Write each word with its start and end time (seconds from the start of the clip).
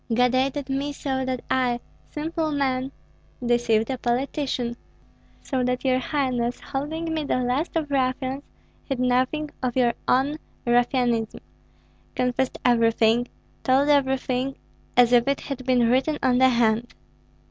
God 0.11 0.33
aided 0.33 0.67
me, 0.67 0.91
so 0.93 1.23
that 1.25 1.43
I, 1.51 1.79
simple 2.09 2.51
man, 2.51 2.91
deceived 3.45 3.91
a 3.91 3.99
politician, 3.99 4.75
so 5.43 5.63
that 5.63 5.85
your 5.85 5.99
highness, 5.99 6.59
holding 6.59 7.13
me 7.13 7.23
the 7.23 7.37
last 7.37 7.75
of 7.75 7.91
ruffians, 7.91 8.41
hid 8.85 8.99
nothing 8.99 9.51
of 9.61 9.75
your 9.77 9.93
own 10.07 10.39
ruffianism, 10.65 11.41
confessed 12.15 12.57
everything, 12.65 13.27
told 13.63 13.89
everything, 13.89 14.55
as 14.97 15.13
if 15.13 15.27
it 15.27 15.41
had 15.41 15.63
been 15.67 15.87
written 15.87 16.17
on 16.23 16.39
the 16.39 16.49
hand. 16.49 16.95